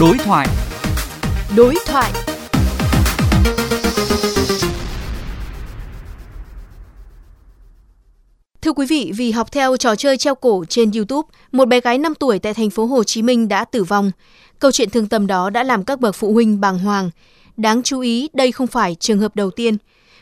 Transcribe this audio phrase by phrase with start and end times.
[0.00, 0.48] Đối thoại.
[1.56, 2.12] Đối thoại.
[8.62, 11.98] Thưa quý vị, vì học theo trò chơi treo cổ trên YouTube, một bé gái
[11.98, 14.10] 5 tuổi tại thành phố Hồ Chí Minh đã tử vong.
[14.58, 17.10] Câu chuyện thương tâm đó đã làm các bậc phụ huynh bàng hoàng.
[17.56, 19.76] Đáng chú ý, đây không phải trường hợp đầu tiên.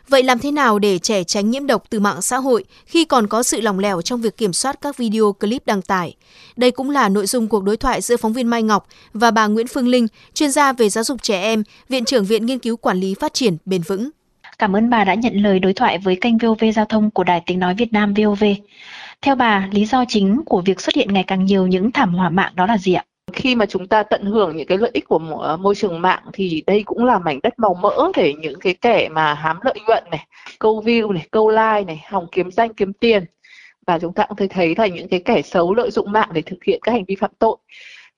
[0.08, 3.26] Vậy làm thế nào để trẻ tránh nhiễm độc từ mạng xã hội khi còn
[3.26, 6.14] có sự lỏng lẻo trong việc kiểm soát các video clip đăng tải?
[6.56, 9.46] Đây cũng là nội dung cuộc đối thoại giữa phóng viên Mai Ngọc và bà
[9.46, 12.76] Nguyễn Phương Linh, chuyên gia về giáo dục trẻ em, Viện trưởng Viện Nghiên cứu
[12.76, 14.10] Quản lý Phát triển Bền vững.
[14.58, 17.42] Cảm ơn bà đã nhận lời đối thoại với kênh VOV Giao thông của Đài
[17.46, 18.44] Tiếng Nói Việt Nam VOV.
[19.22, 22.30] Theo bà, lý do chính của việc xuất hiện ngày càng nhiều những thảm họa
[22.30, 23.04] mạng đó là gì ạ?
[23.34, 26.22] Khi mà chúng ta tận hưởng những cái lợi ích của ờ, môi trường mạng
[26.32, 29.74] thì đây cũng là mảnh đất màu mỡ để những cái kẻ mà hám lợi
[29.86, 30.26] nhuận này,
[30.58, 33.24] câu view này, câu like này, hòng kiếm danh kiếm tiền.
[33.86, 36.42] Và chúng ta cũng thấy thấy là những cái kẻ xấu lợi dụng mạng để
[36.42, 37.56] thực hiện các hành vi phạm tội.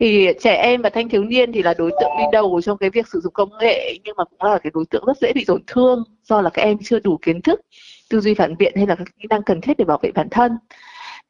[0.00, 2.90] Thì trẻ em và thanh thiếu niên thì là đối tượng đi đầu trong cái
[2.90, 5.44] việc sử dụng công nghệ nhưng mà cũng là cái đối tượng rất dễ bị
[5.46, 7.60] tổn thương do là các em chưa đủ kiến thức
[8.10, 10.28] tư duy phản biện hay là các kỹ năng cần thiết để bảo vệ bản
[10.30, 10.52] thân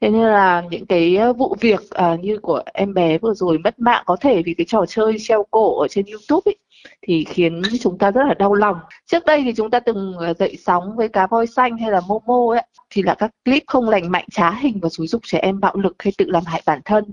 [0.01, 3.59] thế nên là những cái ờ, vụ việc uh, như của em bé vừa rồi
[3.59, 6.57] mất mạng có thể vì cái trò chơi treo cổ ở trên youtube ấy,
[7.03, 8.77] thì khiến chúng ta rất là đau lòng.
[9.07, 12.01] Trước đây thì chúng ta từng ờ, dậy sóng với cá voi xanh hay là
[12.09, 15.39] momo ấy thì là các clip không lành mạnh trá hình và xúi dục trẻ
[15.39, 17.05] em bạo lực hay tự làm hại bản thân.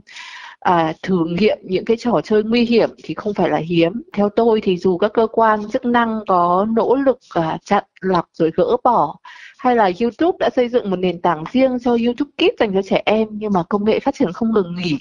[0.59, 4.01] À, thử nghiệm những cái trò chơi nguy hiểm thì không phải là hiếm.
[4.13, 8.25] Theo tôi thì dù các cơ quan chức năng có nỗ lực à, chặn lọc
[8.33, 9.15] rồi gỡ bỏ
[9.63, 12.81] hay là YouTube đã xây dựng một nền tảng riêng cho YouTube Kids dành cho
[12.81, 14.97] trẻ em nhưng mà công nghệ phát triển không ngừng nghỉ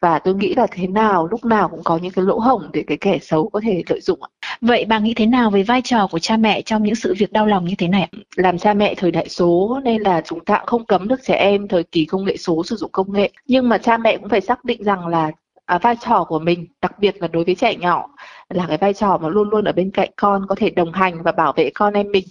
[0.00, 2.84] và tôi nghĩ là thế nào lúc nào cũng có những cái lỗ hổng để
[2.86, 4.20] cái kẻ xấu có thể lợi dụng
[4.60, 7.32] Vậy bà nghĩ thế nào về vai trò của cha mẹ trong những sự việc
[7.32, 8.08] đau lòng như thế này?
[8.36, 11.68] Làm cha mẹ thời đại số nên là chúng ta không cấm được trẻ em
[11.68, 13.30] thời kỳ công nghệ số sử dụng công nghệ.
[13.46, 15.30] Nhưng mà cha mẹ cũng phải xác định rằng là
[15.66, 18.08] à, vai trò của mình, đặc biệt là đối với trẻ nhỏ
[18.48, 21.22] là cái vai trò mà luôn luôn ở bên cạnh con có thể đồng hành
[21.22, 22.24] và bảo vệ con em mình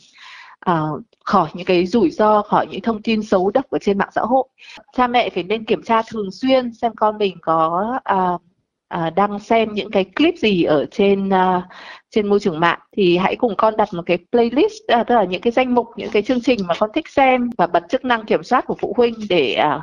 [0.69, 4.09] uh, khỏi những cái rủi ro khỏi những thông tin xấu độc ở trên mạng
[4.15, 4.47] xã hội.
[4.97, 8.41] Cha mẹ phải nên kiểm tra thường xuyên xem con mình có à, à, uh,
[9.07, 11.63] uh, đang xem những cái clip gì ở trên uh,
[12.11, 12.79] trên môi trường mạng.
[12.97, 15.87] Thì hãy cùng con đặt một cái playlist uh, tức là những cái danh mục
[15.95, 18.75] những cái chương trình mà con thích xem và bật chức năng kiểm soát của
[18.79, 19.81] phụ huynh để uh,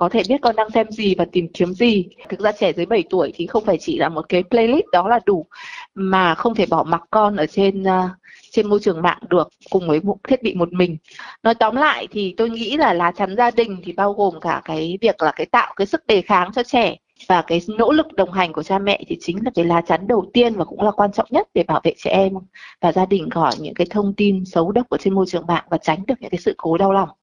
[0.00, 2.08] có thể biết con đang xem gì và tìm kiếm gì.
[2.28, 5.08] Thực ra trẻ dưới 7 tuổi thì không phải chỉ là một cái playlist đó
[5.08, 5.46] là đủ
[5.94, 8.10] mà không thể bỏ mặc con ở trên uh,
[8.50, 10.96] trên môi trường mạng được cùng với một thiết bị một mình.
[11.42, 14.62] Nói tóm lại thì tôi nghĩ là lá chắn gia đình thì bao gồm cả
[14.64, 16.96] cái việc là cái tạo cái sức đề kháng cho trẻ
[17.28, 20.06] và cái nỗ lực đồng hành của cha mẹ thì chính là cái lá chắn
[20.08, 22.32] đầu tiên và cũng là quan trọng nhất để bảo vệ trẻ em
[22.80, 25.64] và gia đình khỏi những cái thông tin xấu độc ở trên môi trường mạng
[25.70, 27.08] và tránh được những cái sự cố đau lòng.